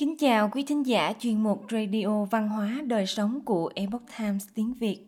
Kính 0.00 0.16
chào 0.16 0.48
quý 0.52 0.64
thính 0.66 0.86
giả 0.86 1.12
chuyên 1.18 1.42
mục 1.42 1.64
Radio 1.70 2.24
Văn 2.24 2.48
hóa 2.48 2.80
Đời 2.86 3.06
Sống 3.06 3.40
của 3.44 3.70
Epoch 3.74 4.02
Times 4.18 4.46
tiếng 4.54 4.74
Việt. 4.74 4.98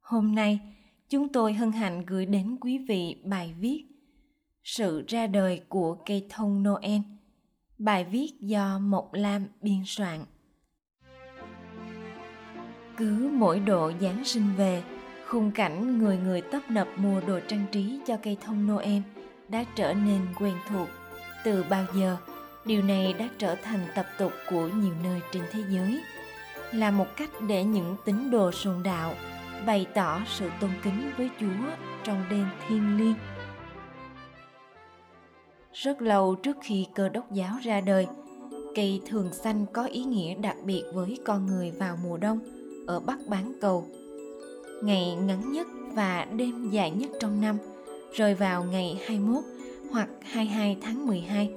Hôm 0.00 0.34
nay, 0.34 0.60
chúng 1.08 1.28
tôi 1.28 1.52
hân 1.52 1.72
hạnh 1.72 2.04
gửi 2.06 2.26
đến 2.26 2.56
quý 2.60 2.78
vị 2.78 3.16
bài 3.24 3.54
viết 3.60 3.84
Sự 4.64 5.04
ra 5.08 5.26
đời 5.26 5.60
của 5.68 5.94
cây 6.06 6.26
thông 6.30 6.62
Noel. 6.62 7.00
Bài 7.78 8.04
viết 8.04 8.32
do 8.40 8.78
Mộc 8.78 9.14
Lam 9.14 9.46
biên 9.62 9.82
soạn. 9.86 10.24
Cứ 12.96 13.30
mỗi 13.32 13.60
độ 13.60 13.92
Giáng 14.00 14.24
sinh 14.24 14.46
về, 14.56 14.82
khung 15.26 15.50
cảnh 15.50 15.98
người 15.98 16.18
người 16.18 16.40
tấp 16.40 16.60
nập 16.68 16.88
mua 16.96 17.20
đồ 17.20 17.40
trang 17.48 17.66
trí 17.72 18.00
cho 18.06 18.16
cây 18.16 18.36
thông 18.40 18.66
Noel 18.66 19.02
đã 19.48 19.64
trở 19.76 19.94
nên 19.94 20.20
quen 20.40 20.54
thuộc 20.68 20.88
từ 21.44 21.64
bao 21.70 21.84
giờ– 21.94 22.16
điều 22.66 22.82
này 22.82 23.14
đã 23.18 23.28
trở 23.38 23.54
thành 23.54 23.80
tập 23.94 24.06
tục 24.18 24.32
của 24.50 24.68
nhiều 24.68 24.94
nơi 25.04 25.20
trên 25.32 25.42
thế 25.52 25.62
giới. 25.70 26.00
Là 26.72 26.90
một 26.90 27.06
cách 27.16 27.30
để 27.48 27.64
những 27.64 27.96
tín 28.04 28.30
đồ 28.30 28.52
sùng 28.52 28.82
đạo 28.82 29.14
bày 29.66 29.86
tỏ 29.94 30.20
sự 30.26 30.50
tôn 30.60 30.70
kính 30.82 31.10
với 31.16 31.30
chúa 31.40 31.86
trong 32.04 32.24
đêm 32.30 32.46
thiêng 32.68 32.96
liêng. 32.98 33.14
Rất 35.72 36.02
lâu 36.02 36.34
trước 36.34 36.56
khi 36.62 36.86
cơ 36.94 37.08
đốc 37.08 37.32
giáo 37.32 37.58
ra 37.62 37.80
đời, 37.80 38.06
cây 38.74 39.00
thường 39.08 39.32
xanh 39.32 39.66
có 39.72 39.84
ý 39.84 40.04
nghĩa 40.04 40.34
đặc 40.34 40.56
biệt 40.64 40.82
với 40.94 41.18
con 41.24 41.46
người 41.46 41.70
vào 41.70 41.96
mùa 42.02 42.16
đông 42.16 42.38
ở 42.86 43.00
bắc 43.00 43.18
bán 43.28 43.52
cầu. 43.60 43.86
Ngày 44.82 45.14
ngắn 45.14 45.52
nhất 45.52 45.66
và 45.92 46.26
đêm 46.36 46.70
dài 46.70 46.90
nhất 46.90 47.10
trong 47.20 47.40
năm, 47.40 47.58
rơi 48.12 48.34
vào 48.34 48.64
ngày 48.64 49.00
21 49.06 49.44
hoặc 49.90 50.08
22 50.22 50.76
tháng 50.82 51.06
12 51.06 51.50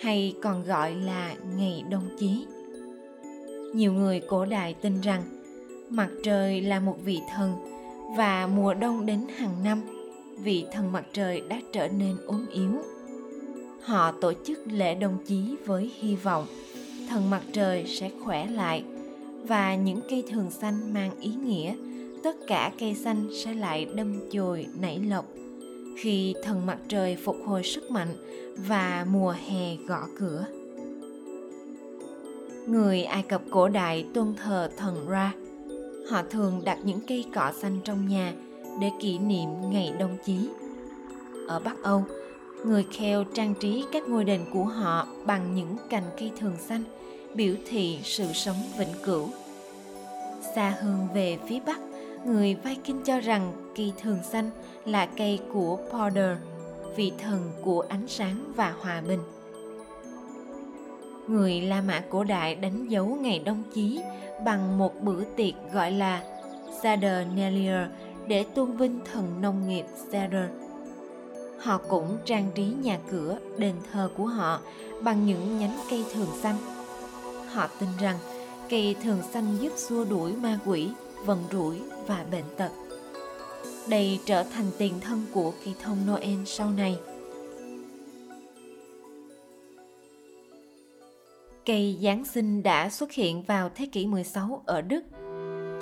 hay 0.00 0.34
còn 0.42 0.64
gọi 0.64 0.94
là 0.94 1.34
ngày 1.56 1.84
đông 1.90 2.08
chí. 2.18 2.46
Nhiều 3.74 3.92
người 3.92 4.20
cổ 4.20 4.44
đại 4.44 4.74
tin 4.74 5.00
rằng 5.00 5.22
mặt 5.88 6.08
trời 6.24 6.60
là 6.60 6.80
một 6.80 6.96
vị 7.04 7.20
thần 7.34 7.52
và 8.16 8.46
mùa 8.46 8.74
đông 8.74 9.06
đến 9.06 9.24
hàng 9.36 9.64
năm 9.64 9.80
vị 10.42 10.64
thần 10.72 10.92
mặt 10.92 11.04
trời 11.12 11.42
đã 11.48 11.60
trở 11.72 11.88
nên 11.88 12.16
ốm 12.26 12.46
yếu. 12.52 12.72
Họ 13.82 14.12
tổ 14.12 14.32
chức 14.46 14.58
lễ 14.66 14.94
đồng 14.94 15.18
chí 15.26 15.56
với 15.66 15.90
hy 15.98 16.16
vọng 16.16 16.46
thần 17.08 17.30
mặt 17.30 17.42
trời 17.52 17.84
sẽ 17.86 18.10
khỏe 18.24 18.46
lại 18.46 18.84
và 19.42 19.74
những 19.74 20.00
cây 20.10 20.24
thường 20.30 20.50
xanh 20.50 20.94
mang 20.94 21.20
ý 21.20 21.30
nghĩa, 21.30 21.74
tất 22.22 22.36
cả 22.46 22.72
cây 22.78 22.94
xanh 22.94 23.28
sẽ 23.44 23.54
lại 23.54 23.86
đâm 23.94 24.30
chồi 24.30 24.66
nảy 24.80 24.98
lộc 24.98 25.24
khi 26.00 26.34
thần 26.42 26.66
mặt 26.66 26.78
trời 26.88 27.16
phục 27.24 27.36
hồi 27.46 27.62
sức 27.62 27.90
mạnh 27.90 28.16
và 28.56 29.06
mùa 29.10 29.34
hè 29.48 29.76
gõ 29.86 30.06
cửa. 30.18 30.44
Người 32.66 33.02
Ai 33.02 33.22
Cập 33.22 33.42
cổ 33.50 33.68
đại 33.68 34.06
tôn 34.14 34.34
thờ 34.34 34.70
thần 34.76 35.08
Ra. 35.08 35.32
Họ 36.10 36.22
thường 36.30 36.60
đặt 36.64 36.78
những 36.84 37.00
cây 37.08 37.24
cỏ 37.34 37.52
xanh 37.62 37.80
trong 37.84 38.08
nhà 38.08 38.32
để 38.80 38.90
kỷ 39.00 39.18
niệm 39.18 39.48
ngày 39.70 39.92
đông 39.98 40.16
chí. 40.24 40.48
Ở 41.48 41.60
Bắc 41.60 41.82
Âu, 41.82 42.04
người 42.64 42.86
Kheo 42.90 43.24
trang 43.24 43.54
trí 43.60 43.84
các 43.92 44.08
ngôi 44.08 44.24
đền 44.24 44.40
của 44.52 44.64
họ 44.64 45.06
bằng 45.26 45.54
những 45.54 45.76
cành 45.90 46.10
cây 46.18 46.30
thường 46.40 46.56
xanh, 46.68 46.84
biểu 47.34 47.54
thị 47.68 47.98
sự 48.04 48.24
sống 48.34 48.56
vĩnh 48.78 48.94
cửu. 49.04 49.28
Xa 50.54 50.74
hơn 50.82 51.08
về 51.14 51.38
phía 51.48 51.60
Bắc, 51.66 51.80
người 52.24 52.56
Viking 52.64 53.02
cho 53.04 53.20
rằng 53.20 53.52
cây 53.76 53.92
thường 54.02 54.18
xanh 54.22 54.50
là 54.84 55.06
cây 55.06 55.38
của 55.52 55.78
Porter, 55.90 56.36
vị 56.96 57.12
thần 57.18 57.50
của 57.62 57.84
ánh 57.88 58.08
sáng 58.08 58.52
và 58.56 58.74
hòa 58.80 59.02
bình. 59.08 59.20
Người 61.28 61.60
La 61.60 61.80
Mã 61.80 62.02
cổ 62.10 62.24
đại 62.24 62.54
đánh 62.54 62.88
dấu 62.88 63.06
ngày 63.06 63.38
đông 63.38 63.62
chí 63.74 64.00
bằng 64.44 64.78
một 64.78 65.00
bữa 65.02 65.24
tiệc 65.36 65.54
gọi 65.72 65.92
là 65.92 66.22
Saturnalia 66.82 67.78
để 68.26 68.44
tôn 68.54 68.76
vinh 68.76 69.00
thần 69.12 69.40
nông 69.40 69.68
nghiệp 69.68 69.84
Saturn. 70.12 70.48
Họ 71.60 71.78
cũng 71.88 72.16
trang 72.24 72.50
trí 72.54 72.64
nhà 72.64 72.98
cửa, 73.10 73.38
đền 73.58 73.74
thờ 73.92 74.10
của 74.16 74.26
họ 74.26 74.60
bằng 75.02 75.26
những 75.26 75.58
nhánh 75.58 75.78
cây 75.90 76.04
thường 76.14 76.30
xanh. 76.42 76.56
Họ 77.52 77.68
tin 77.80 77.88
rằng 78.00 78.16
cây 78.68 78.96
thường 79.02 79.18
xanh 79.32 79.56
giúp 79.60 79.72
xua 79.76 80.04
đuổi 80.04 80.32
ma 80.32 80.58
quỷ, 80.64 80.88
vận 81.24 81.44
rủi 81.52 81.80
và 82.06 82.24
bệnh 82.30 82.44
tật. 82.56 82.70
Đây 83.88 84.20
trở 84.24 84.42
thành 84.42 84.66
tiền 84.78 85.00
thân 85.00 85.26
của 85.34 85.52
cây 85.64 85.74
thông 85.82 85.98
Noel 86.06 86.44
sau 86.46 86.70
này. 86.70 86.98
Cây 91.66 91.98
Giáng 92.02 92.24
sinh 92.24 92.62
đã 92.62 92.90
xuất 92.90 93.12
hiện 93.12 93.42
vào 93.42 93.70
thế 93.74 93.86
kỷ 93.92 94.06
16 94.06 94.62
ở 94.66 94.80
Đức. 94.80 95.04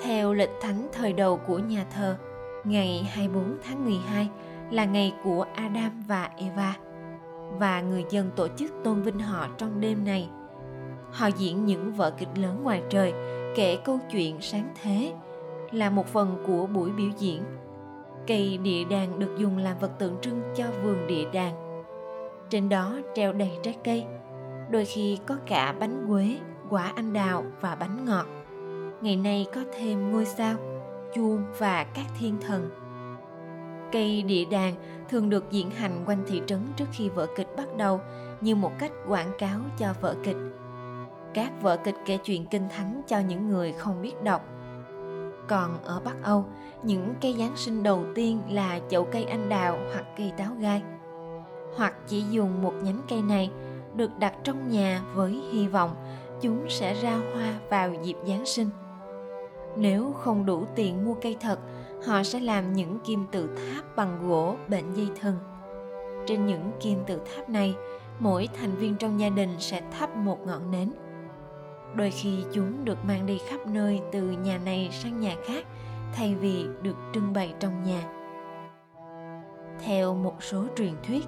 Theo 0.01 0.33
lịch 0.33 0.49
thánh 0.61 0.87
thời 0.93 1.13
đầu 1.13 1.37
của 1.47 1.59
nhà 1.59 1.85
thờ, 1.93 2.17
ngày 2.63 3.03
24 3.03 3.57
tháng 3.63 3.85
12 3.85 4.29
là 4.71 4.85
ngày 4.85 5.13
của 5.23 5.45
Adam 5.55 6.03
và 6.07 6.31
Eva 6.37 6.77
và 7.59 7.81
người 7.81 8.05
dân 8.09 8.31
tổ 8.35 8.47
chức 8.57 8.71
tôn 8.83 9.01
vinh 9.01 9.19
họ 9.19 9.47
trong 9.57 9.81
đêm 9.81 10.05
này. 10.05 10.29
Họ 11.11 11.27
diễn 11.27 11.65
những 11.65 11.91
vở 11.91 12.11
kịch 12.11 12.37
lớn 12.37 12.63
ngoài 12.63 12.81
trời, 12.89 13.13
kể 13.55 13.75
câu 13.75 13.99
chuyện 14.11 14.37
sáng 14.41 14.73
thế 14.81 15.13
là 15.71 15.89
một 15.89 16.07
phần 16.07 16.43
của 16.47 16.67
buổi 16.67 16.91
biểu 16.91 17.09
diễn. 17.17 17.43
Cây 18.27 18.57
địa 18.57 18.83
đàng 18.89 19.19
được 19.19 19.37
dùng 19.37 19.57
làm 19.57 19.79
vật 19.79 19.91
tượng 19.99 20.15
trưng 20.21 20.41
cho 20.55 20.65
vườn 20.83 21.07
địa 21.07 21.25
đàng. 21.33 21.83
Trên 22.49 22.69
đó 22.69 22.99
treo 23.15 23.33
đầy 23.33 23.51
trái 23.63 23.77
cây, 23.83 24.05
đôi 24.69 24.85
khi 24.85 25.19
có 25.25 25.37
cả 25.45 25.75
bánh 25.79 26.05
quế, 26.09 26.37
quả 26.69 26.93
anh 26.95 27.13
đào 27.13 27.43
và 27.61 27.75
bánh 27.75 28.05
ngọt. 28.05 28.25
Ngày 29.01 29.15
nay 29.15 29.47
có 29.55 29.61
thêm 29.77 30.11
ngôi 30.11 30.25
sao, 30.25 30.55
chuông 31.15 31.43
và 31.57 31.83
các 31.83 32.05
thiên 32.19 32.37
thần. 32.41 32.69
Cây 33.91 34.23
địa 34.23 34.45
đàng 34.51 34.73
thường 35.09 35.29
được 35.29 35.51
diễn 35.51 35.69
hành 35.71 36.03
quanh 36.05 36.23
thị 36.27 36.41
trấn 36.45 36.59
trước 36.75 36.85
khi 36.91 37.09
vở 37.09 37.27
kịch 37.35 37.47
bắt 37.57 37.67
đầu 37.77 38.01
như 38.41 38.55
một 38.55 38.71
cách 38.79 38.91
quảng 39.07 39.31
cáo 39.37 39.59
cho 39.77 39.93
vở 40.01 40.15
kịch. 40.23 40.37
Các 41.33 41.51
vở 41.61 41.77
kịch 41.77 41.95
kể 42.05 42.17
chuyện 42.17 42.45
kinh 42.45 42.69
thánh 42.69 43.01
cho 43.07 43.19
những 43.19 43.49
người 43.49 43.73
không 43.73 44.01
biết 44.01 44.23
đọc. 44.23 44.41
Còn 45.49 45.83
ở 45.83 46.01
Bắc 46.05 46.15
Âu, 46.23 46.45
những 46.83 47.13
cây 47.21 47.35
Giáng 47.39 47.57
sinh 47.57 47.83
đầu 47.83 48.03
tiên 48.15 48.41
là 48.49 48.79
chậu 48.89 49.05
cây 49.05 49.23
anh 49.23 49.49
đào 49.49 49.77
hoặc 49.93 50.05
cây 50.17 50.31
táo 50.37 50.51
gai. 50.59 50.81
Hoặc 51.75 51.93
chỉ 52.07 52.21
dùng 52.21 52.61
một 52.61 52.73
nhánh 52.83 53.01
cây 53.09 53.21
này 53.21 53.51
được 53.95 54.19
đặt 54.19 54.33
trong 54.43 54.69
nhà 54.69 55.01
với 55.13 55.41
hy 55.51 55.67
vọng 55.67 55.95
chúng 56.41 56.65
sẽ 56.69 56.93
ra 56.93 57.19
hoa 57.33 57.53
vào 57.69 57.93
dịp 58.03 58.15
Giáng 58.27 58.45
sinh. 58.45 58.69
Nếu 59.77 60.13
không 60.19 60.45
đủ 60.45 60.65
tiền 60.75 61.05
mua 61.05 61.13
cây 61.13 61.37
thật, 61.39 61.59
họ 62.05 62.23
sẽ 62.23 62.39
làm 62.39 62.73
những 62.73 62.99
kim 62.99 63.25
tự 63.31 63.47
tháp 63.47 63.95
bằng 63.95 64.27
gỗ 64.27 64.55
bệnh 64.67 64.93
dây 64.93 65.07
thần 65.21 65.35
Trên 66.27 66.45
những 66.45 66.71
kim 66.79 66.99
tự 67.07 67.21
tháp 67.35 67.49
này, 67.49 67.75
mỗi 68.19 68.49
thành 68.59 68.75
viên 68.75 68.95
trong 68.95 69.19
gia 69.19 69.29
đình 69.29 69.49
sẽ 69.59 69.81
thắp 69.99 70.15
một 70.15 70.39
ngọn 70.45 70.71
nến. 70.71 70.91
Đôi 71.95 72.11
khi 72.11 72.43
chúng 72.53 72.85
được 72.85 73.05
mang 73.05 73.25
đi 73.25 73.37
khắp 73.47 73.67
nơi 73.67 74.01
từ 74.11 74.21
nhà 74.21 74.57
này 74.65 74.89
sang 74.91 75.19
nhà 75.19 75.35
khác 75.45 75.65
thay 76.13 76.35
vì 76.35 76.65
được 76.81 76.95
trưng 77.13 77.33
bày 77.33 77.53
trong 77.59 77.83
nhà. 77.83 78.13
Theo 79.85 80.15
một 80.15 80.43
số 80.43 80.65
truyền 80.77 80.93
thuyết, 81.03 81.25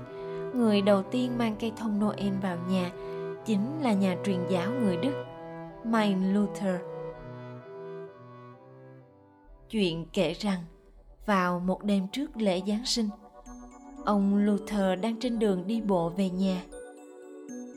người 0.53 0.81
đầu 0.81 1.03
tiên 1.03 1.37
mang 1.37 1.55
cây 1.59 1.71
thông 1.77 1.99
Noel 1.99 2.33
vào 2.41 2.57
nhà 2.69 2.91
chính 3.45 3.81
là 3.81 3.93
nhà 3.93 4.17
truyền 4.25 4.39
giáo 4.49 4.71
người 4.71 4.97
Đức, 4.97 5.23
Martin 5.85 6.33
Luther. 6.33 6.75
Chuyện 9.69 10.05
kể 10.13 10.33
rằng, 10.33 10.59
vào 11.25 11.59
một 11.59 11.83
đêm 11.83 12.07
trước 12.07 12.37
lễ 12.37 12.61
Giáng 12.67 12.85
sinh, 12.85 13.09
ông 14.05 14.37
Luther 14.37 14.99
đang 15.01 15.19
trên 15.19 15.39
đường 15.39 15.67
đi 15.67 15.81
bộ 15.81 16.09
về 16.09 16.29
nhà. 16.29 16.61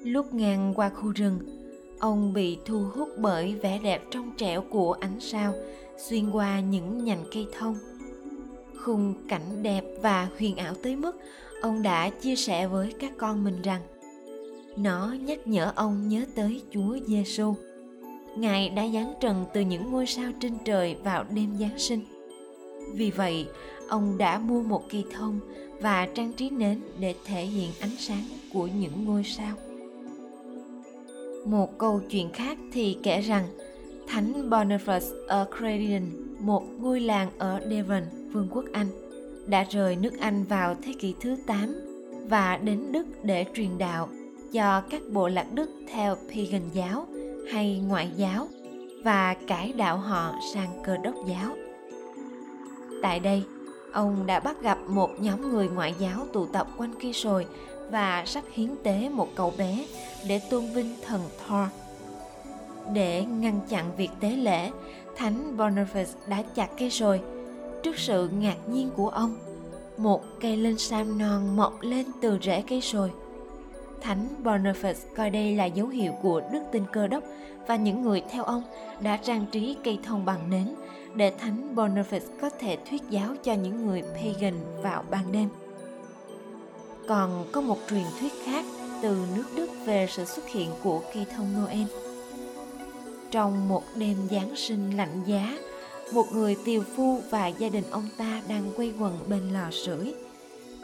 Lúc 0.05 0.35
ngang 0.35 0.73
qua 0.76 0.88
khu 0.88 1.11
rừng, 1.11 1.38
ông 1.99 2.32
bị 2.32 2.58
thu 2.64 2.85
hút 2.94 3.08
bởi 3.19 3.55
vẻ 3.55 3.79
đẹp 3.82 4.02
trong 4.11 4.31
trẻo 4.37 4.64
của 4.70 4.93
ánh 4.93 5.20
sao 5.20 5.55
xuyên 5.99 6.31
qua 6.31 6.61
những 6.61 7.05
nhành 7.05 7.25
cây 7.32 7.46
thông. 7.58 7.76
Khung 8.76 9.14
cảnh 9.29 9.62
đẹp 9.62 9.85
và 10.02 10.29
huyền 10.38 10.56
ảo 10.56 10.75
tới 10.82 10.96
mức 10.96 11.17
ông 11.62 11.82
đã 11.82 12.11
chia 12.11 12.37
sẻ 12.37 12.67
với 12.67 12.94
các 12.99 13.12
con 13.19 13.44
mình 13.44 13.62
rằng 13.62 13.81
nó 14.76 15.14
nhắc 15.20 15.46
nhở 15.46 15.73
ông 15.75 16.08
nhớ 16.08 16.25
tới 16.35 16.62
Chúa 16.70 16.99
Giêsu. 17.06 17.55
Ngài 18.37 18.69
đã 18.69 18.88
giáng 18.88 19.14
trần 19.20 19.46
từ 19.55 19.61
những 19.61 19.91
ngôi 19.91 20.06
sao 20.06 20.31
trên 20.41 20.52
trời 20.64 20.96
vào 21.05 21.25
đêm 21.31 21.56
Giáng 21.61 21.79
sinh. 21.79 22.05
Vì 22.94 23.11
vậy, 23.11 23.46
ông 23.88 24.19
đã 24.19 24.38
mua 24.38 24.62
một 24.62 24.85
cây 24.91 25.05
thông 25.12 25.41
và 25.81 26.08
trang 26.14 26.32
trí 26.32 26.50
nến 26.50 26.81
để 26.99 27.14
thể 27.25 27.43
hiện 27.43 27.70
ánh 27.81 27.96
sáng 27.99 28.25
của 28.52 28.67
những 28.67 29.05
ngôi 29.05 29.25
sao. 29.25 29.56
Một 31.44 31.79
câu 31.79 32.00
chuyện 32.11 32.32
khác 32.32 32.58
thì 32.73 32.96
kể 33.02 33.20
rằng 33.20 33.44
Thánh 34.08 34.50
Boniface 34.50 35.26
ở 35.26 35.46
Credion, 35.58 36.02
một 36.38 36.62
ngôi 36.79 37.00
làng 37.00 37.31
ở 37.38 37.61
Devon, 37.70 38.02
Vương 38.32 38.49
quốc 38.50 38.64
Anh, 38.73 38.87
đã 39.46 39.64
rời 39.70 39.96
nước 39.96 40.19
Anh 40.20 40.44
vào 40.44 40.75
thế 40.82 40.93
kỷ 40.99 41.14
thứ 41.20 41.37
8 41.46 41.75
và 42.29 42.56
đến 42.56 42.93
Đức 42.93 43.06
để 43.23 43.44
truyền 43.55 43.79
đạo 43.79 44.08
cho 44.52 44.82
các 44.91 45.02
bộ 45.12 45.29
lạc 45.29 45.46
Đức 45.55 45.70
theo 45.88 46.14
pagan 46.14 46.62
giáo 46.73 47.06
hay 47.52 47.82
ngoại 47.88 48.11
giáo 48.17 48.49
và 49.05 49.35
cải 49.46 49.73
đạo 49.73 49.96
họ 49.96 50.35
sang 50.55 50.82
cơ 50.85 50.96
đốc 50.96 51.14
giáo. 51.26 51.56
Tại 53.02 53.20
đây, 53.20 53.43
ông 53.93 54.26
đã 54.26 54.41
bắt 54.41 54.62
gặp 54.62 54.79
một 54.88 55.11
nhóm 55.20 55.50
người 55.50 55.69
ngoại 55.69 55.94
giáo 55.99 56.26
tụ 56.32 56.46
tập 56.46 56.67
quanh 56.76 56.94
cây 57.02 57.12
sồi 57.12 57.46
và 57.90 58.25
sắp 58.26 58.44
hiến 58.52 58.70
tế 58.82 59.08
một 59.08 59.28
cậu 59.34 59.52
bé 59.58 59.86
để 60.28 60.40
tôn 60.50 60.66
vinh 60.66 60.94
thần 61.06 61.20
Thor. 61.46 61.69
Để 62.92 63.25
ngăn 63.25 63.60
chặn 63.69 63.96
việc 63.96 64.10
tế 64.20 64.31
lễ, 64.31 64.70
Thánh 65.16 65.56
Boniface 65.56 66.14
đã 66.28 66.42
chặt 66.54 66.70
cây 66.78 66.90
sồi. 66.90 67.20
Trước 67.82 67.98
sự 67.98 68.28
ngạc 68.28 68.56
nhiên 68.69 68.90
của 68.96 69.08
ông, 69.08 69.36
một 69.96 70.25
cây 70.40 70.56
linh 70.56 70.78
sam 70.78 71.19
non 71.19 71.56
mọc 71.56 71.72
lên 71.81 72.06
từ 72.20 72.38
rễ 72.42 72.62
cây 72.69 72.81
sồi. 72.81 73.10
Thánh 74.00 74.28
Boniface 74.44 75.14
coi 75.16 75.31
đây 75.31 75.56
là 75.56 75.64
dấu 75.64 75.86
hiệu 75.86 76.12
của 76.22 76.42
đức 76.52 76.62
tin 76.72 76.82
cơ 76.92 77.06
đốc 77.06 77.25
và 77.66 77.76
những 77.76 78.02
người 78.02 78.22
theo 78.31 78.44
ông 78.44 78.62
đã 79.00 79.16
trang 79.16 79.46
trí 79.52 79.76
cây 79.84 79.98
thông 80.04 80.25
bằng 80.25 80.50
nến 80.50 80.75
để 81.14 81.32
Thánh 81.38 81.75
Boniface 81.75 82.38
có 82.40 82.50
thể 82.50 82.78
thuyết 82.90 83.02
giáo 83.10 83.34
cho 83.42 83.52
những 83.52 83.86
người 83.86 84.02
pagan 84.02 84.54
vào 84.82 85.04
ban 85.10 85.32
đêm. 85.32 85.48
Còn 87.06 87.47
có 87.53 87.61
một 87.61 87.79
truyền 87.91 88.05
thuyết 88.21 88.33
khác 88.45 88.65
từ 89.03 89.17
nước 89.37 89.45
Đức 89.56 89.67
về 89.85 90.06
sự 90.11 90.25
xuất 90.25 90.49
hiện 90.49 90.71
của 90.83 91.03
cây 91.15 91.27
thông 91.37 91.47
Noel. 91.55 91.87
Trong 93.31 93.69
một 93.69 93.83
đêm 93.95 94.17
Giáng 94.31 94.56
sinh 94.56 94.97
lạnh 94.97 95.23
giá, 95.27 95.59
một 96.12 96.27
người 96.33 96.56
tiều 96.65 96.83
phu 96.97 97.21
và 97.31 97.47
gia 97.47 97.69
đình 97.69 97.85
ông 97.91 98.09
ta 98.17 98.43
đang 98.49 98.73
quay 98.77 98.93
quần 99.01 99.19
bên 99.29 99.53
lò 99.53 99.71
sưởi 99.71 100.15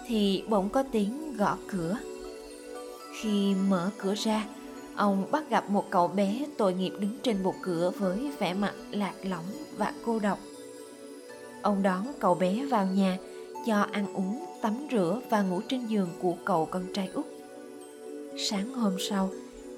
thì 0.07 0.43
bỗng 0.49 0.69
có 0.69 0.83
tiếng 0.93 1.37
gõ 1.37 1.57
cửa. 1.69 1.97
Khi 3.21 3.55
mở 3.55 3.91
cửa 3.99 4.15
ra, 4.15 4.47
ông 4.97 5.27
bắt 5.31 5.51
gặp 5.51 5.71
một 5.71 5.91
cậu 5.91 6.09
bé 6.09 6.45
tội 6.57 6.75
nghiệp 6.75 6.93
đứng 6.99 7.19
trên 7.23 7.43
bục 7.43 7.55
cửa 7.63 7.93
với 7.99 8.31
vẻ 8.39 8.55
mặt 8.55 8.75
lạc 8.91 9.15
lõng 9.23 9.45
và 9.77 9.93
cô 10.05 10.19
độc. 10.19 10.39
Ông 11.63 11.83
đón 11.83 12.07
cậu 12.19 12.35
bé 12.35 12.65
vào 12.71 12.87
nhà, 12.87 13.19
cho 13.67 13.87
ăn 13.93 14.15
uống, 14.15 14.45
tắm 14.61 14.75
rửa 14.93 15.21
và 15.31 15.43
ngủ 15.43 15.61
trên 15.69 15.87
giường 15.87 16.09
của 16.21 16.35
cậu 16.45 16.67
con 16.67 16.87
trai 16.95 17.09
út. 17.15 17.27
Sáng 18.39 18.75
hôm 18.75 18.97
sau, 19.11 19.31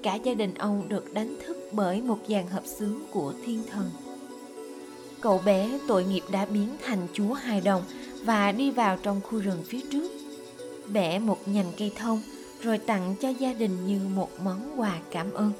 cả 0.03 0.15
gia 0.15 0.33
đình 0.33 0.53
ông 0.53 0.89
được 0.89 1.13
đánh 1.13 1.35
thức 1.45 1.57
bởi 1.71 2.01
một 2.01 2.19
dàn 2.27 2.47
hợp 2.47 2.63
xướng 2.65 2.99
của 3.11 3.33
thiên 3.45 3.63
thần. 3.71 3.89
Cậu 5.21 5.41
bé 5.45 5.79
tội 5.87 6.03
nghiệp 6.03 6.23
đã 6.31 6.45
biến 6.45 6.67
thành 6.85 7.07
chúa 7.13 7.33
hài 7.33 7.61
đồng 7.61 7.83
và 8.23 8.51
đi 8.51 8.71
vào 8.71 8.97
trong 9.03 9.21
khu 9.21 9.39
rừng 9.39 9.63
phía 9.65 9.79
trước. 9.91 10.11
Bẻ 10.93 11.19
một 11.19 11.47
nhành 11.47 11.71
cây 11.77 11.91
thông 11.95 12.21
rồi 12.61 12.77
tặng 12.77 13.15
cho 13.21 13.29
gia 13.29 13.53
đình 13.53 13.87
như 13.87 13.99
một 14.15 14.29
món 14.43 14.79
quà 14.79 14.99
cảm 15.11 15.33
ơn. 15.33 15.51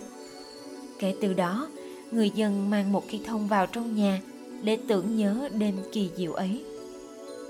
Kể 0.99 1.15
từ 1.21 1.33
đó, 1.33 1.67
người 2.11 2.29
dân 2.29 2.69
mang 2.69 2.91
một 2.91 3.03
cây 3.11 3.21
thông 3.25 3.47
vào 3.47 3.67
trong 3.67 3.95
nhà 3.95 4.21
để 4.63 4.77
tưởng 4.87 5.17
nhớ 5.17 5.49
đêm 5.53 5.77
kỳ 5.91 6.09
diệu 6.17 6.33
ấy. 6.33 6.63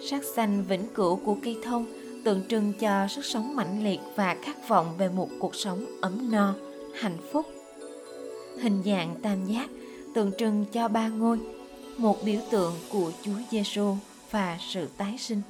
Sắc 0.10 0.24
xanh 0.24 0.64
vĩnh 0.64 0.88
cửu 0.96 1.16
của 1.16 1.38
cây 1.44 1.58
thông 1.64 1.86
tượng 2.24 2.42
trưng 2.50 2.74
cho 2.80 3.08
sức 3.08 3.26
sống 3.26 3.56
mãnh 3.56 3.84
liệt 3.84 4.00
và 4.16 4.36
khát 4.42 4.68
vọng 4.68 4.98
về 4.98 5.10
một 5.10 5.30
cuộc 5.40 5.56
sống 5.56 5.86
ấm 6.02 6.32
no, 6.32 6.56
hạnh 6.96 7.18
phúc. 7.32 7.46
Hình 8.62 8.84
dạng 8.86 9.16
tam 9.22 9.46
giác 9.46 9.70
tượng 10.16 10.32
trưng 10.38 10.66
cho 10.72 10.88
ba 10.88 11.08
ngôi, 11.08 11.40
một 11.98 12.24
biểu 12.26 12.42
tượng 12.52 12.74
của 12.92 13.12
Chúa 13.22 13.38
Giêsu 13.52 13.96
và 14.32 14.58
sự 14.70 14.88
tái 14.98 15.16
sinh. 15.20 15.42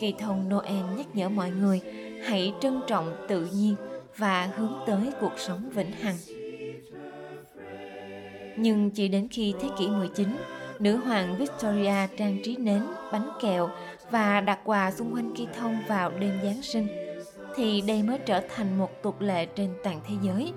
Cây 0.00 0.14
thông 0.18 0.48
Noel 0.48 0.96
nhắc 0.96 1.06
nhở 1.14 1.28
mọi 1.28 1.50
người 1.50 1.80
hãy 2.24 2.54
trân 2.60 2.80
trọng 2.86 3.16
tự 3.28 3.48
nhiên 3.54 3.74
và 4.16 4.50
hướng 4.56 4.74
tới 4.86 5.10
cuộc 5.20 5.38
sống 5.38 5.70
vĩnh 5.74 5.92
hằng. 5.92 6.16
Nhưng 8.56 8.90
chỉ 8.90 9.08
đến 9.08 9.28
khi 9.30 9.54
thế 9.60 9.68
kỷ 9.78 9.88
19, 9.88 10.28
nữ 10.78 10.96
hoàng 10.96 11.36
Victoria 11.36 12.06
trang 12.16 12.38
trí 12.44 12.56
nến, 12.56 12.82
bánh 13.12 13.28
kẹo 13.40 13.68
và 14.10 14.40
đặt 14.40 14.58
quà 14.64 14.90
xung 14.90 15.14
quanh 15.14 15.34
cây 15.36 15.48
thông 15.58 15.78
vào 15.88 16.10
đêm 16.10 16.40
Giáng 16.42 16.62
sinh, 16.62 16.86
thì 17.56 17.80
đây 17.80 18.02
mới 18.02 18.18
trở 18.18 18.40
thành 18.56 18.78
một 18.78 19.02
tục 19.02 19.20
lệ 19.20 19.46
trên 19.46 19.74
toàn 19.84 20.00
thế 20.08 20.14
giới. 20.22 20.52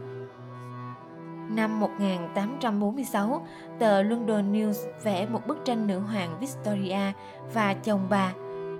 Năm 1.49 1.79
1846, 1.79 3.47
tờ 3.79 4.01
London 4.01 4.53
News 4.53 4.91
vẽ 5.03 5.25
một 5.25 5.47
bức 5.47 5.57
tranh 5.65 5.87
nữ 5.87 5.99
hoàng 5.99 6.37
Victoria 6.39 7.11
và 7.53 7.73
chồng 7.73 8.07
bà, 8.09 8.33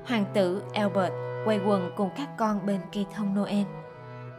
hoàng 0.06 0.26
tử 0.34 0.62
Albert, 0.74 1.14
quay 1.46 1.60
quần 1.66 1.92
cùng 1.96 2.10
các 2.18 2.30
con 2.38 2.66
bên 2.66 2.80
cây 2.94 3.06
thông 3.16 3.36
Noel. 3.36 3.66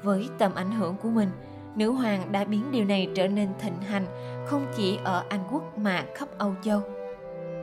Với 0.03 0.29
tầm 0.39 0.55
ảnh 0.55 0.73
hưởng 0.73 0.97
của 0.97 1.09
mình, 1.09 1.29
nữ 1.78 1.90
hoàng 1.90 2.32
đã 2.32 2.44
biến 2.44 2.64
điều 2.72 2.84
này 2.84 3.08
trở 3.14 3.28
nên 3.28 3.48
thịnh 3.58 3.82
hành 3.82 4.06
không 4.46 4.66
chỉ 4.76 4.98
ở 5.04 5.25
Anh 5.28 5.40
Quốc 5.52 5.78
mà 5.78 6.04
khắp 6.14 6.28
Âu 6.38 6.54
Châu. 6.62 6.80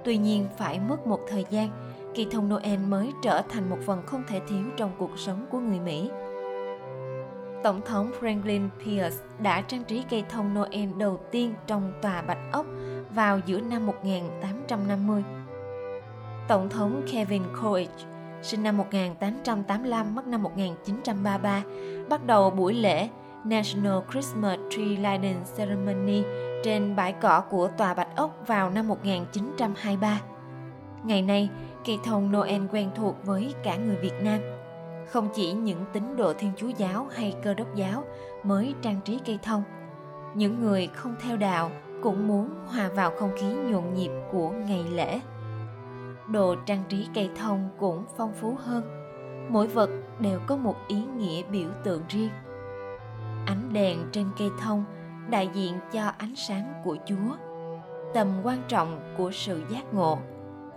Tuy 0.03 0.17
nhiên 0.17 0.47
phải 0.57 0.79
mất 0.79 1.07
một 1.07 1.19
thời 1.29 1.45
gian, 1.49 1.69
cây 2.15 2.27
thông 2.31 2.49
Noel 2.49 2.79
mới 2.79 3.11
trở 3.23 3.41
thành 3.49 3.69
một 3.69 3.77
phần 3.85 4.01
không 4.05 4.23
thể 4.27 4.41
thiếu 4.47 4.63
trong 4.77 4.91
cuộc 4.97 5.11
sống 5.17 5.45
của 5.51 5.59
người 5.59 5.79
Mỹ. 5.79 6.09
Tổng 7.63 7.81
thống 7.85 8.11
Franklin 8.21 8.69
Pierce 8.85 9.17
đã 9.39 9.61
trang 9.61 9.83
trí 9.83 10.03
cây 10.09 10.23
thông 10.29 10.53
Noel 10.53 10.89
đầu 10.97 11.19
tiên 11.31 11.53
trong 11.67 11.93
tòa 12.01 12.21
Bạch 12.21 12.51
Ốc 12.51 12.65
vào 13.15 13.39
giữa 13.45 13.59
năm 13.59 13.85
1850. 13.85 15.23
Tổng 16.47 16.69
thống 16.69 17.01
Kevin 17.11 17.43
Coolidge 17.61 18.05
sinh 18.41 18.63
năm 18.63 18.77
1885 18.77 20.15
mất 20.15 20.27
năm 20.27 20.43
1933 20.43 21.63
bắt 22.09 22.25
đầu 22.25 22.49
buổi 22.49 22.73
lễ 22.73 23.09
National 23.45 23.99
Christmas 24.11 24.59
Tree 24.69 24.85
Lighting 24.85 25.43
Ceremony 25.57 26.23
trên 26.63 26.95
bãi 26.95 27.13
cỏ 27.13 27.41
của 27.49 27.67
tòa 27.67 27.93
Bạch 27.93 28.15
Ốc 28.15 28.37
vào 28.47 28.69
năm 28.69 28.87
1923. 28.87 30.21
Ngày 31.03 31.21
nay, 31.21 31.49
cây 31.85 31.99
thông 32.03 32.31
Noel 32.31 32.61
quen 32.71 32.89
thuộc 32.95 33.15
với 33.25 33.53
cả 33.63 33.75
người 33.75 33.95
Việt 33.95 34.13
Nam. 34.21 34.39
Không 35.09 35.29
chỉ 35.35 35.53
những 35.53 35.85
tín 35.93 36.15
đồ 36.17 36.33
Thiên 36.33 36.51
Chúa 36.57 36.69
giáo 36.77 37.07
hay 37.11 37.35
Cơ 37.43 37.53
đốc 37.53 37.75
giáo 37.75 38.03
mới 38.43 38.75
trang 38.81 38.99
trí 39.05 39.19
cây 39.25 39.39
thông, 39.43 39.63
những 40.35 40.61
người 40.61 40.87
không 40.87 41.15
theo 41.21 41.37
đạo 41.37 41.71
cũng 42.03 42.27
muốn 42.27 42.49
hòa 42.67 42.89
vào 42.95 43.11
không 43.19 43.31
khí 43.37 43.47
nhộn 43.47 43.93
nhịp 43.93 44.11
của 44.31 44.49
ngày 44.49 44.85
lễ. 44.91 45.19
Đồ 46.27 46.55
trang 46.65 46.83
trí 46.89 47.07
cây 47.13 47.29
thông 47.35 47.69
cũng 47.79 48.03
phong 48.17 48.33
phú 48.33 48.55
hơn. 48.59 48.83
Mỗi 49.49 49.67
vật 49.67 49.89
đều 50.19 50.39
có 50.47 50.55
một 50.55 50.75
ý 50.87 51.03
nghĩa 51.17 51.43
biểu 51.51 51.69
tượng 51.83 52.01
riêng. 52.09 52.29
Ánh 53.45 53.73
đèn 53.73 54.05
trên 54.11 54.25
cây 54.37 54.49
thông 54.59 54.83
đại 55.29 55.49
diện 55.53 55.73
cho 55.93 56.11
ánh 56.17 56.35
sáng 56.35 56.73
của 56.83 56.97
Chúa, 57.05 57.35
tầm 58.13 58.27
quan 58.43 58.61
trọng 58.67 59.13
của 59.17 59.31
sự 59.31 59.61
giác 59.69 59.93
ngộ, 59.93 60.17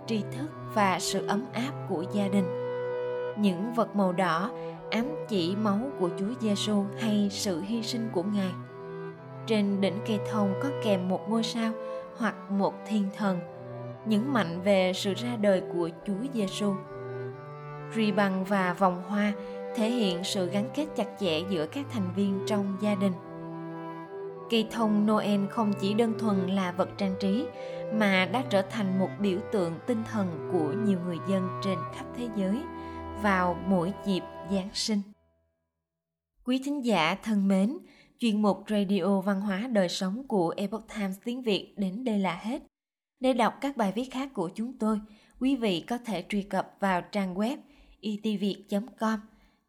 tri 0.05 0.23
thức 0.37 0.47
và 0.73 0.99
sự 0.99 1.27
ấm 1.27 1.45
áp 1.53 1.71
của 1.89 2.03
gia 2.13 2.27
đình. 2.27 2.45
Những 3.37 3.73
vật 3.75 3.95
màu 3.95 4.13
đỏ 4.13 4.51
ám 4.91 5.05
chỉ 5.27 5.55
máu 5.55 5.79
của 5.99 6.09
Chúa 6.19 6.33
Giêsu 6.39 6.85
hay 6.99 7.27
sự 7.31 7.61
hy 7.61 7.83
sinh 7.83 8.09
của 8.13 8.23
Ngài. 8.23 8.51
Trên 9.47 9.81
đỉnh 9.81 9.99
cây 10.07 10.19
thông 10.31 10.53
có 10.63 10.69
kèm 10.83 11.09
một 11.09 11.29
ngôi 11.29 11.43
sao 11.43 11.71
hoặc 12.17 12.35
một 12.51 12.73
thiên 12.87 13.09
thần, 13.17 13.39
nhấn 14.05 14.33
mạnh 14.33 14.61
về 14.63 14.93
sự 14.95 15.13
ra 15.13 15.35
đời 15.41 15.61
của 15.73 15.89
Chúa 16.07 16.27
Giêsu. 16.33 16.73
Ri 17.95 18.11
băng 18.11 18.43
và 18.43 18.73
vòng 18.73 19.03
hoa 19.07 19.33
thể 19.75 19.89
hiện 19.89 20.23
sự 20.23 20.49
gắn 20.49 20.69
kết 20.75 20.87
chặt 20.95 21.07
chẽ 21.19 21.41
giữa 21.49 21.65
các 21.65 21.85
thành 21.91 22.13
viên 22.15 22.39
trong 22.47 22.77
gia 22.81 22.95
đình 22.95 23.13
Cây 24.49 24.67
thông 24.71 25.05
Noel 25.05 25.45
không 25.49 25.73
chỉ 25.81 25.93
đơn 25.93 26.13
thuần 26.19 26.47
là 26.47 26.71
vật 26.71 26.89
trang 26.97 27.15
trí 27.19 27.45
mà 27.93 28.29
đã 28.33 28.43
trở 28.49 28.61
thành 28.61 28.99
một 28.99 29.09
biểu 29.19 29.39
tượng 29.51 29.73
tinh 29.87 30.03
thần 30.11 30.49
của 30.51 30.73
nhiều 30.85 30.99
người 31.05 31.17
dân 31.29 31.49
trên 31.63 31.77
khắp 31.95 32.05
thế 32.17 32.27
giới 32.35 32.57
vào 33.21 33.57
mỗi 33.67 33.93
dịp 34.05 34.21
Giáng 34.51 34.69
sinh. 34.73 35.01
Quý 36.45 36.61
thính 36.65 36.85
giả 36.85 37.15
thân 37.23 37.47
mến, 37.47 37.77
chuyên 38.19 38.41
mục 38.41 38.63
Radio 38.69 39.21
Văn 39.21 39.41
hóa 39.41 39.67
Đời 39.71 39.89
Sống 39.89 40.27
của 40.27 40.53
Epoch 40.57 40.87
Times 40.95 41.17
tiếng 41.23 41.41
Việt 41.41 41.73
đến 41.77 42.03
đây 42.03 42.19
là 42.19 42.35
hết. 42.35 42.61
Để 43.19 43.33
đọc 43.33 43.53
các 43.61 43.77
bài 43.77 43.91
viết 43.95 44.11
khác 44.11 44.29
của 44.33 44.49
chúng 44.55 44.77
tôi, 44.77 44.99
quý 45.39 45.55
vị 45.55 45.83
có 45.87 45.97
thể 45.97 46.25
truy 46.29 46.41
cập 46.41 46.75
vào 46.79 47.01
trang 47.01 47.35
web 47.35 47.57
e 48.01 48.11
itviet.com. 48.23 49.19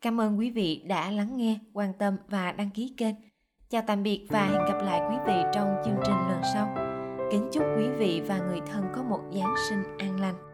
Cảm 0.01 0.21
ơn 0.21 0.39
quý 0.39 0.51
vị 0.51 0.83
đã 0.87 1.11
lắng 1.11 1.37
nghe, 1.37 1.59
quan 1.73 1.93
tâm 1.99 2.17
và 2.29 2.53
đăng 2.53 2.71
ký 2.71 2.95
kênh 2.97 3.15
Chào 3.71 3.83
tạm 3.87 4.03
biệt 4.03 4.27
và 4.29 4.47
hẹn 4.47 4.65
gặp 4.65 4.83
lại 4.85 5.01
quý 5.11 5.17
vị 5.27 5.43
trong 5.53 5.77
chương 5.85 6.01
trình 6.05 6.17
lần 6.29 6.41
sau. 6.55 6.75
Kính 7.33 7.49
chúc 7.53 7.63
quý 7.79 7.89
vị 7.99 8.23
và 8.27 8.39
người 8.39 8.61
thân 8.67 8.85
có 8.95 9.03
một 9.03 9.21
Giáng 9.33 9.55
sinh 9.69 9.83
an 9.99 10.21
lành. 10.21 10.50